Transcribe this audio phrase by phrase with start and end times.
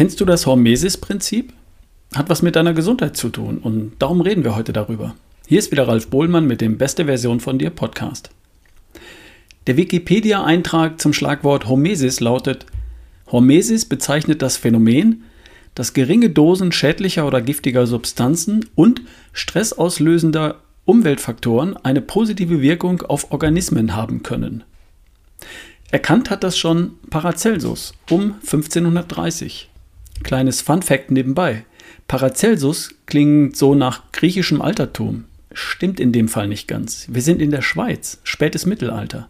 [0.00, 1.52] Kennst du das Hormesis-Prinzip?
[2.14, 5.14] Hat was mit deiner Gesundheit zu tun und darum reden wir heute darüber.
[5.46, 8.30] Hier ist wieder Ralf Bohlmann mit dem Beste Version von dir Podcast.
[9.66, 12.64] Der Wikipedia-Eintrag zum Schlagwort Hormesis lautet:
[13.30, 15.24] Hormesis bezeichnet das Phänomen,
[15.74, 19.02] dass geringe Dosen schädlicher oder giftiger Substanzen und
[19.34, 24.64] stressauslösender Umweltfaktoren eine positive Wirkung auf Organismen haben können.
[25.90, 29.69] Erkannt hat das schon Paracelsus um 1530.
[30.22, 31.64] Kleines Fun Fact nebenbei.
[32.08, 35.24] Paracelsus klingt so nach griechischem Altertum.
[35.52, 37.06] Stimmt in dem Fall nicht ganz.
[37.10, 39.28] Wir sind in der Schweiz, spätes Mittelalter.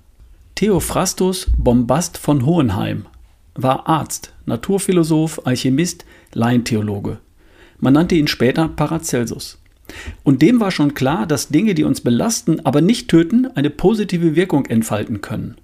[0.54, 3.06] Theophrastus Bombast von Hohenheim
[3.54, 7.18] war Arzt, Naturphilosoph, Alchemist, Laientheologe.
[7.78, 9.58] Man nannte ihn später Paracelsus.
[10.22, 14.36] Und dem war schon klar, dass Dinge, die uns belasten, aber nicht töten, eine positive
[14.36, 15.56] Wirkung entfalten können.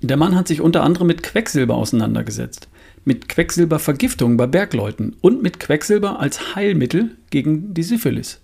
[0.00, 2.68] Der Mann hat sich unter anderem mit Quecksilber auseinandergesetzt,
[3.04, 8.40] mit Quecksilbervergiftung bei Bergleuten und mit Quecksilber als Heilmittel gegen die Syphilis.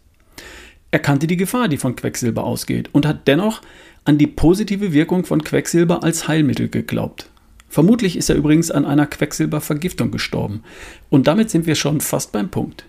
[0.91, 3.61] Er kannte die Gefahr, die von Quecksilber ausgeht, und hat dennoch
[4.05, 7.29] an die positive Wirkung von Quecksilber als Heilmittel geglaubt.
[7.69, 10.63] Vermutlich ist er übrigens an einer Quecksilbervergiftung gestorben.
[11.11, 12.87] Und damit sind wir schon fast beim Punkt.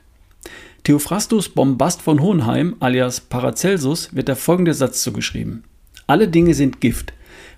[0.84, 5.64] Theophrastus Bombast von Hohenheim alias Paracelsus wird der folgende Satz zugeschrieben.
[6.06, 7.12] Alle Dinge sind Gift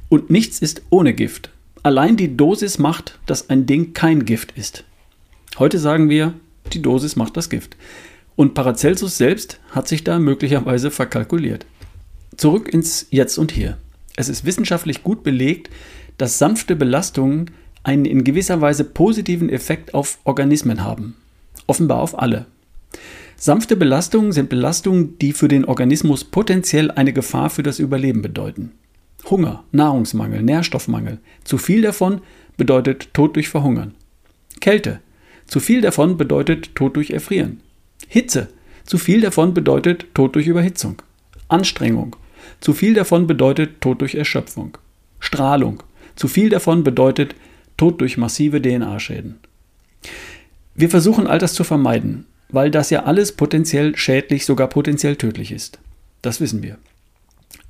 [0.08, 1.52] und nichts ist ohne Gift.
[1.82, 4.84] Allein die Dosis macht, dass ein Ding kein Gift ist.
[5.58, 6.34] Heute sagen wir,
[6.74, 7.78] die Dosis macht das Gift.
[8.36, 11.66] Und Paracelsus selbst hat sich da möglicherweise verkalkuliert.
[12.36, 13.78] Zurück ins Jetzt und Hier.
[14.18, 15.70] Es ist wissenschaftlich gut belegt,
[16.18, 17.52] dass sanfte Belastungen
[17.84, 21.16] einen in gewisser Weise positiven Effekt auf Organismen haben.
[21.66, 22.46] Offenbar auf alle.
[23.38, 28.74] Sanfte Belastungen sind Belastungen, die für den Organismus potenziell eine Gefahr für das Überleben bedeuten.
[29.30, 31.20] Hunger, Nahrungsmangel, Nährstoffmangel.
[31.44, 32.22] Zu viel davon
[32.58, 33.96] bedeutet Tod durch Verhungern.
[34.60, 35.00] Kälte.
[35.48, 37.62] Zu viel davon bedeutet Tod durch Erfrieren.
[38.08, 38.50] Hitze.
[38.86, 41.02] Zu viel davon bedeutet Tod durch Überhitzung.
[41.48, 42.16] Anstrengung.
[42.60, 44.78] Zu viel davon bedeutet Tod durch Erschöpfung.
[45.20, 45.84] Strahlung.
[46.16, 47.36] Zu viel davon bedeutet
[47.78, 49.40] Tod durch massive DNA-Schäden.
[50.76, 55.52] Wir versuchen all das zu vermeiden, weil das ja alles potenziell schädlich, sogar potenziell tödlich
[55.52, 55.80] ist.
[56.22, 56.78] Das wissen wir.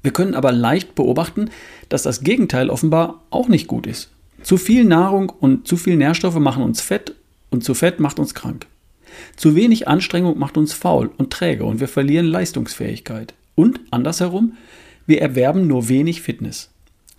[0.02, 1.50] Wir können aber leicht beobachten,
[1.90, 4.10] dass das Gegenteil offenbar auch nicht gut ist.
[4.44, 7.16] Zu viel Nahrung und zu viel Nährstoffe machen uns fett
[7.50, 8.68] und zu fett macht uns krank.
[9.36, 13.34] Zu wenig Anstrengung macht uns faul und träge und wir verlieren Leistungsfähigkeit.
[13.56, 14.54] Und andersherum,
[15.06, 16.70] wir erwerben nur wenig Fitness.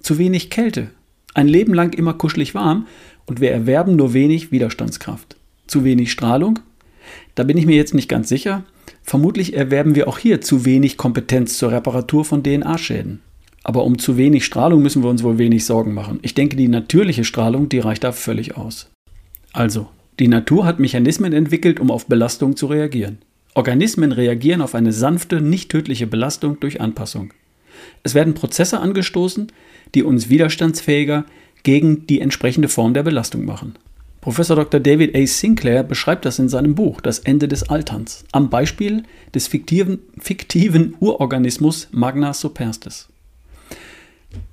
[0.00, 0.91] Zu wenig Kälte.
[1.34, 2.87] Ein Leben lang immer kuschelig warm
[3.26, 5.37] und wir erwerben nur wenig Widerstandskraft.
[5.66, 6.60] Zu wenig Strahlung.
[7.34, 8.65] Da bin ich mir jetzt nicht ganz sicher,
[9.03, 13.21] Vermutlich erwerben wir auch hier zu wenig Kompetenz zur Reparatur von DNA-Schäden.
[13.62, 16.19] Aber um zu wenig Strahlung müssen wir uns wohl wenig Sorgen machen.
[16.22, 18.91] Ich denke, die natürliche Strahlung, die reicht da völlig aus.
[19.53, 19.88] Also,
[20.19, 23.19] die Natur hat Mechanismen entwickelt, um auf Belastung zu reagieren.
[23.55, 27.32] Organismen reagieren auf eine sanfte, nicht tödliche Belastung durch Anpassung.
[28.03, 29.50] Es werden Prozesse angestoßen,
[29.94, 31.25] die uns widerstandsfähiger
[31.62, 33.75] gegen die entsprechende Form der Belastung machen.
[34.20, 34.81] Professor Dr.
[34.81, 35.26] David A.
[35.26, 39.04] Sinclair beschreibt das in seinem Buch Das Ende des Alterns am Beispiel
[39.34, 43.08] des fiktiven, fiktiven Urorganismus Magna superstes.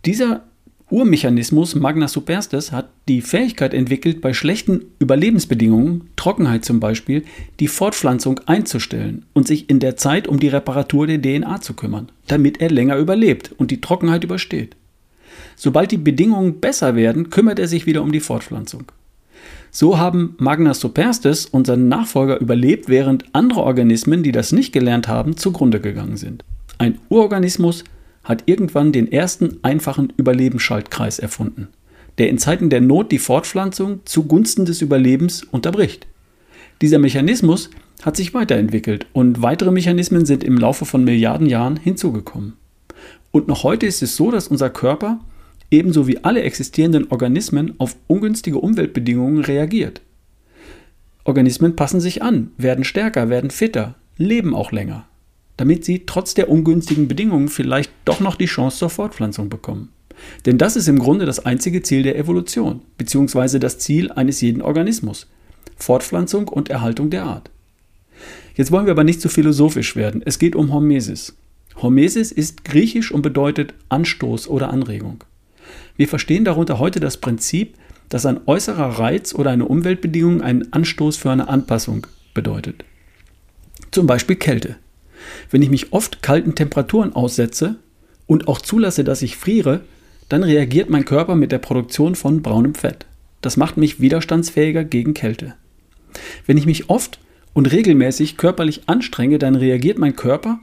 [0.05, 0.43] Dieser
[0.89, 7.25] Urmechanismus Magna superstes hat die Fähigkeit entwickelt, bei schlechten Überlebensbedingungen, Trockenheit zum Beispiel,
[7.59, 12.09] die Fortpflanzung einzustellen und sich in der Zeit um die Reparatur der DNA zu kümmern,
[12.27, 14.77] damit er länger überlebt und die Trockenheit übersteht.
[15.57, 18.85] Sobald die Bedingungen besser werden, kümmert er sich wieder um die Fortpflanzung.
[19.79, 25.07] So haben Magna superstes und seine Nachfolger überlebt, während andere Organismen, die das nicht gelernt
[25.07, 26.43] haben, zugrunde gegangen sind.
[26.79, 27.83] Ein Urorganismus
[28.23, 31.67] hat irgendwann den ersten einfachen Überlebensschaltkreis erfunden,
[32.17, 36.07] der in Zeiten der Not die Fortpflanzung zugunsten des Überlebens unterbricht.
[36.81, 37.69] Dieser Mechanismus
[38.01, 42.53] hat sich weiterentwickelt und weitere Mechanismen sind im Laufe von Milliarden Jahren hinzugekommen.
[43.29, 45.19] Und noch heute ist es so, dass unser Körper
[45.71, 50.01] ebenso wie alle existierenden Organismen auf ungünstige Umweltbedingungen reagiert.
[51.23, 55.07] Organismen passen sich an, werden stärker, werden fitter, leben auch länger,
[55.57, 59.89] damit sie trotz der ungünstigen Bedingungen vielleicht doch noch die Chance zur Fortpflanzung bekommen.
[60.45, 64.61] Denn das ist im Grunde das einzige Ziel der Evolution, beziehungsweise das Ziel eines jeden
[64.61, 65.27] Organismus.
[65.75, 67.51] Fortpflanzung und Erhaltung der Art.
[68.55, 70.23] Jetzt wollen wir aber nicht zu philosophisch werden.
[70.25, 71.35] Es geht um Hormesis.
[71.79, 75.23] Hormesis ist griechisch und bedeutet Anstoß oder Anregung.
[75.95, 77.75] Wir verstehen darunter heute das Prinzip,
[78.09, 82.85] dass ein äußerer Reiz oder eine Umweltbedingung einen Anstoß für eine Anpassung bedeutet.
[83.91, 84.75] Zum Beispiel Kälte.
[85.49, 87.75] Wenn ich mich oft kalten Temperaturen aussetze
[88.27, 89.81] und auch zulasse, dass ich friere,
[90.29, 93.05] dann reagiert mein Körper mit der Produktion von braunem Fett.
[93.41, 95.55] Das macht mich widerstandsfähiger gegen Kälte.
[96.45, 97.19] Wenn ich mich oft
[97.53, 100.59] und regelmäßig körperlich anstrenge, dann reagiert mein Körper,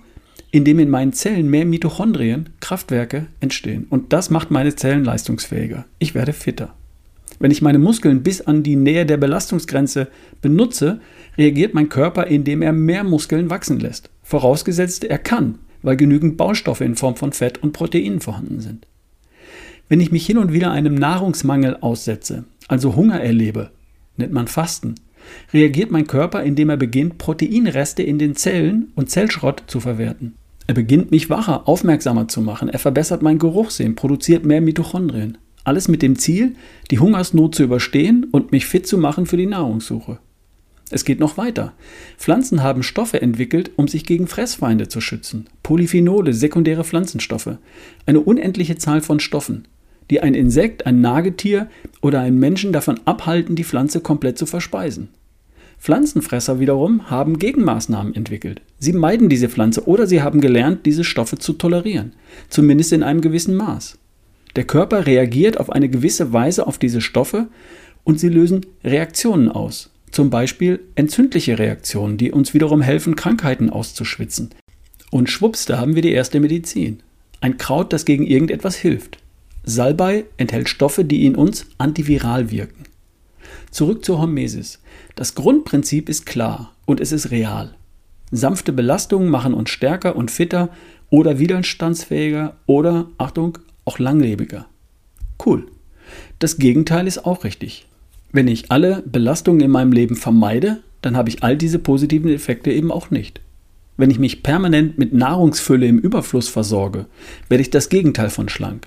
[0.55, 3.89] indem in meinen Zellen mehr Mitochondrien, Kraftwerke entstehen.
[3.91, 5.85] Und das macht meine Zellen leistungsfähiger.
[5.99, 6.77] Ich werde fitter.
[7.41, 10.07] Wenn ich meine Muskeln bis an die Nähe der Belastungsgrenze
[10.43, 11.01] benutze,
[11.37, 14.11] reagiert mein Körper, indem er mehr Muskeln wachsen lässt.
[14.23, 18.87] Vorausgesetzt, er kann, weil genügend Baustoffe in Form von Fett und Proteinen vorhanden sind.
[19.89, 23.73] Wenn ich mich hin und wieder einem Nahrungsmangel aussetze, also Hunger erlebe,
[24.17, 24.95] nennt man Fasten,
[25.53, 30.35] reagiert mein Körper, indem er beginnt, Proteinreste in den Zellen und Zellschrott zu verwerten.
[30.67, 35.37] Er beginnt mich wacher, aufmerksamer zu machen, er verbessert mein Geruchssinn, produziert mehr Mitochondrien.
[35.63, 36.57] Alles mit dem Ziel,
[36.91, 40.19] die Hungersnot zu überstehen und mich fit zu machen für die Nahrungssuche.
[40.91, 41.73] Es geht noch weiter.
[42.19, 45.47] Pflanzen haben Stoffe entwickelt, um sich gegen Fressfeinde zu schützen.
[45.63, 47.57] Polyphenole, sekundäre Pflanzenstoffe.
[48.07, 49.67] Eine unendliche Zahl von Stoffen,
[50.11, 51.69] die ein Insekt, ein Nagetier
[52.03, 55.09] oder einen Menschen davon abhalten, die Pflanze komplett zu verspeisen.
[55.85, 58.63] Pflanzenfresser wiederum haben Gegenmaßnahmen entwickelt.
[58.79, 62.15] Sie meiden diese Pflanze oder sie haben gelernt, diese Stoffe zu tolerieren,
[62.49, 63.99] zumindest in einem gewissen Maß.
[64.57, 67.49] Der Körper reagiert auf eine gewisse Weise auf diese Stoffe
[68.03, 74.55] und sie lösen Reaktionen aus, zum Beispiel entzündliche Reaktionen, die uns wiederum helfen, Krankheiten auszuschwitzen.
[75.11, 77.01] Und schwupps, da haben wir die erste Medizin.
[77.43, 79.19] Ein Kraut, das gegen irgendetwas hilft.
[79.65, 82.85] Salbei enthält Stoffe, die in uns antiviral wirken.
[83.75, 84.79] Zurück zur Hormesis.
[85.17, 87.75] Das Grundprinzip ist klar und es ist real.
[88.31, 90.69] Sanfte Belastungen machen uns stärker und fitter
[91.11, 94.67] oder widerstandsfähiger oder, Achtung, auch langlebiger.
[95.45, 95.67] Cool.
[96.39, 97.89] Das Gegenteil ist auch richtig.
[98.31, 102.71] Wenn ich alle Belastungen in meinem Leben vermeide, dann habe ich all diese positiven Effekte
[102.71, 103.41] eben auch nicht.
[103.97, 107.07] Wenn ich mich permanent mit Nahrungsfülle im Überfluss versorge,
[107.49, 108.87] werde ich das Gegenteil von schlank.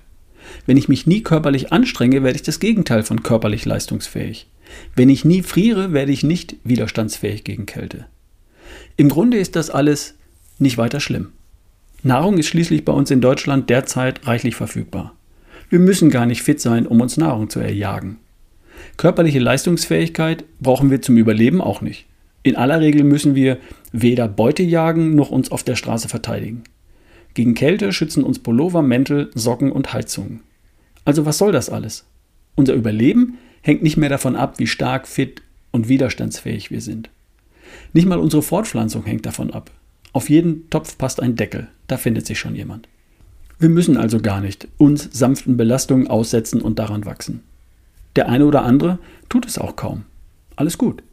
[0.66, 4.48] Wenn ich mich nie körperlich anstrenge, werde ich das Gegenteil von körperlich leistungsfähig.
[4.96, 8.06] Wenn ich nie friere, werde ich nicht widerstandsfähig gegen Kälte.
[8.96, 10.16] Im Grunde ist das alles
[10.60, 11.30] nicht weiter schlimm.
[12.04, 15.16] Nahrung ist schließlich bei uns in Deutschland derzeit reichlich verfügbar.
[15.70, 18.18] Wir müssen gar nicht fit sein, um uns Nahrung zu erjagen.
[18.96, 22.06] Körperliche Leistungsfähigkeit brauchen wir zum Überleben auch nicht.
[22.44, 23.58] In aller Regel müssen wir
[23.92, 26.64] weder Beute jagen noch uns auf der Straße verteidigen.
[27.34, 30.42] Gegen Kälte schützen uns Pullover, Mäntel, Socken und Heizungen.
[31.04, 32.06] Also was soll das alles?
[32.56, 33.38] Unser Überleben
[33.68, 35.42] hängt nicht mehr davon ab, wie stark, fit
[35.72, 37.10] und widerstandsfähig wir sind.
[37.92, 39.72] Nicht mal unsere Fortpflanzung hängt davon ab.
[40.14, 42.88] Auf jeden Topf passt ein Deckel, da findet sich schon jemand.
[43.60, 47.44] Wir müssen also gar nicht uns sanften Belastungen aussetzen und daran wachsen.
[48.16, 50.06] Der eine oder andere tut es auch kaum.
[50.56, 51.04] Alles gut.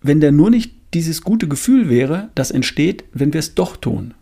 [0.00, 4.14] Wenn der nur nicht dieses gute Gefühl wäre, das entsteht, wenn wir es doch tun.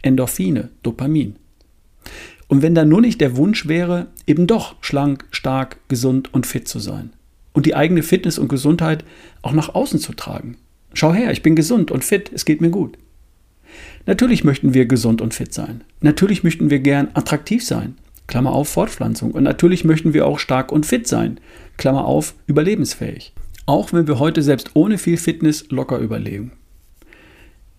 [0.00, 1.36] Endorphine, Dopamin.
[2.52, 6.68] Und wenn da nur nicht der Wunsch wäre, eben doch schlank, stark, gesund und fit
[6.68, 7.14] zu sein.
[7.54, 9.06] Und die eigene Fitness und Gesundheit
[9.40, 10.58] auch nach außen zu tragen.
[10.92, 12.98] Schau her, ich bin gesund und fit, es geht mir gut.
[14.04, 15.82] Natürlich möchten wir gesund und fit sein.
[16.02, 17.94] Natürlich möchten wir gern attraktiv sein.
[18.26, 19.30] Klammer auf, Fortpflanzung.
[19.30, 21.40] Und natürlich möchten wir auch stark und fit sein.
[21.78, 23.32] Klammer auf, überlebensfähig.
[23.64, 26.52] Auch wenn wir heute selbst ohne viel Fitness locker überleben.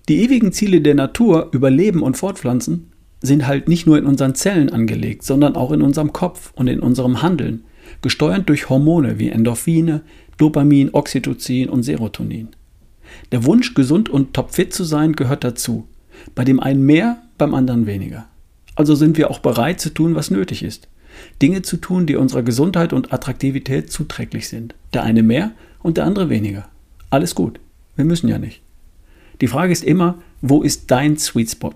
[0.09, 2.89] Die ewigen Ziele der Natur, Überleben und Fortpflanzen,
[3.23, 6.81] sind halt nicht nur in unseren Zellen angelegt, sondern auch in unserem Kopf und in
[6.81, 7.63] unserem Handeln,
[8.01, 10.01] gesteuert durch Hormone wie Endorphine,
[10.37, 12.49] Dopamin, Oxytocin und Serotonin.
[13.31, 15.87] Der Wunsch, gesund und topfit zu sein, gehört dazu.
[16.35, 18.27] Bei dem einen mehr, beim anderen weniger.
[18.75, 20.89] Also sind wir auch bereit zu tun, was nötig ist.
[21.41, 24.75] Dinge zu tun, die unserer Gesundheit und Attraktivität zuträglich sind.
[24.93, 26.67] Der eine mehr und der andere weniger.
[27.09, 27.59] Alles gut.
[27.95, 28.61] Wir müssen ja nicht.
[29.39, 31.73] Die Frage ist immer, wo ist dein Sweet Spot?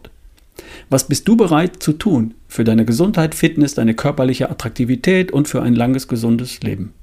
[0.89, 5.61] Was bist du bereit zu tun für deine Gesundheit, Fitness, deine körperliche Attraktivität und für
[5.61, 6.93] ein langes, gesundes Leben?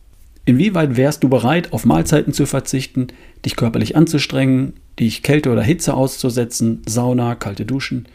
[0.47, 3.09] Inwieweit wärst du bereit, auf Mahlzeiten zu verzichten,
[3.45, 8.07] dich körperlich anzustrengen, dich Kälte oder Hitze auszusetzen, Sauna, kalte Duschen?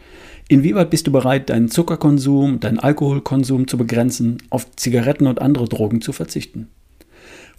[0.48, 6.00] Inwieweit bist du bereit, deinen Zuckerkonsum, deinen Alkoholkonsum zu begrenzen, auf Zigaretten und andere Drogen
[6.00, 6.68] zu verzichten?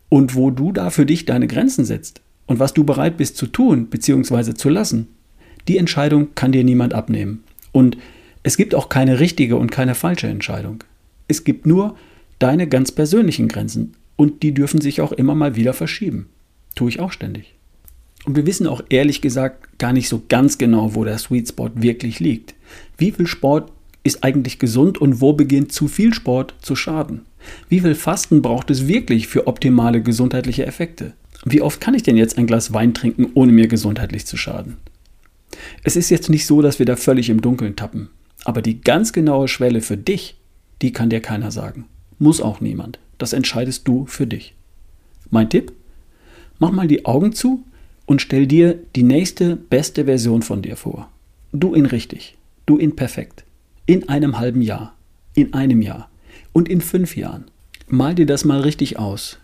[0.09, 3.47] Und wo du da für dich deine Grenzen setzt und was du bereit bist zu
[3.47, 4.53] tun bzw.
[4.53, 5.07] zu lassen,
[5.67, 7.43] die Entscheidung kann dir niemand abnehmen.
[7.71, 7.97] Und
[8.43, 10.83] es gibt auch keine richtige und keine falsche Entscheidung.
[11.27, 11.95] Es gibt nur
[12.39, 16.29] deine ganz persönlichen Grenzen und die dürfen sich auch immer mal wieder verschieben.
[16.75, 17.53] Tue ich auch ständig.
[18.25, 21.69] Und wir wissen auch ehrlich gesagt gar nicht so ganz genau, wo der Sweet Spot
[21.75, 22.53] wirklich liegt.
[22.97, 23.71] Wie viel Sport
[24.03, 27.21] ist eigentlich gesund und wo beginnt zu viel Sport zu schaden?
[27.69, 31.13] Wie viel Fasten braucht es wirklich für optimale gesundheitliche Effekte?
[31.45, 34.77] Wie oft kann ich denn jetzt ein Glas Wein trinken, ohne mir gesundheitlich zu schaden?
[35.83, 38.09] Es ist jetzt nicht so, dass wir da völlig im Dunkeln tappen.
[38.43, 40.35] Aber die ganz genaue Schwelle für dich,
[40.81, 41.85] die kann dir keiner sagen.
[42.19, 42.99] Muss auch niemand.
[43.17, 44.55] Das entscheidest du für dich.
[45.29, 45.71] Mein Tipp?
[46.59, 47.63] Mach mal die Augen zu
[48.05, 51.09] und stell dir die nächste beste Version von dir vor.
[51.53, 53.43] Du in richtig, du in perfekt,
[53.85, 54.95] in einem halben Jahr,
[55.33, 56.09] in einem Jahr
[56.53, 57.45] und in fünf Jahren.
[57.87, 59.37] Mal dir das mal richtig aus.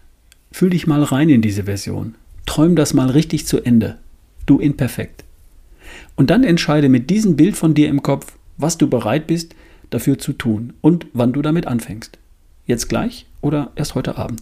[0.51, 2.15] Fühl dich mal rein in diese Version.
[2.45, 3.97] Träum das mal richtig zu Ende.
[4.45, 5.23] Du in perfekt.
[6.17, 9.55] Und dann entscheide mit diesem Bild von dir im Kopf, was du bereit bist,
[9.89, 12.17] dafür zu tun und wann du damit anfängst.
[12.65, 14.41] Jetzt gleich oder erst heute Abend.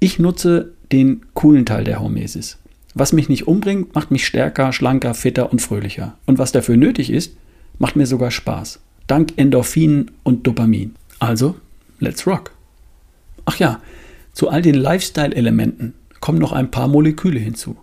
[0.00, 2.58] Ich nutze den coolen Teil der Hormesis.
[2.94, 6.18] Was mich nicht umbringt, macht mich stärker, schlanker, fitter und fröhlicher.
[6.26, 7.36] Und was dafür nötig ist,
[7.78, 8.80] macht mir sogar Spaß.
[9.06, 10.96] Dank Endorphinen und Dopamin.
[11.20, 11.54] Also,
[12.00, 12.52] let's rock.
[13.44, 13.80] Ach ja,
[14.32, 17.76] zu all den Lifestyle-Elementen kommen noch ein paar Moleküle hinzu.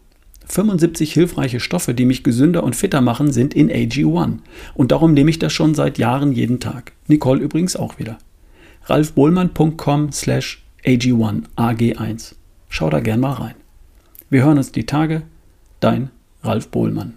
[0.50, 4.39] 75 hilfreiche Stoffe, die mich gesünder und fitter machen, sind in AG1.
[4.74, 6.94] Und darum nehme ich das schon seit Jahren jeden Tag.
[7.08, 8.18] Nicole übrigens auch wieder.
[8.86, 12.36] ralfbohlmann.com slash AG1, AG1.
[12.70, 13.56] Schau da gern mal rein.
[14.30, 15.24] Wir hören uns die Tage.
[15.80, 16.10] Dein
[16.44, 17.13] Ralf Bohlmann.